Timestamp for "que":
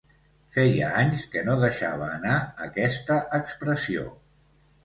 1.33-1.43